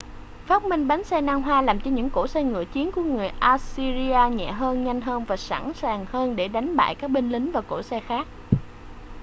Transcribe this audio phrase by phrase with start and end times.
[0.45, 3.27] phát minh bánh xe nan hoa làm cho những cỗ xe ngựa chiến của người
[3.39, 7.51] assyria nhẹ hơn nhanh hơn và sẵn sàng hơn để đánh bại các binh lính
[7.51, 8.27] và cỗ xe khác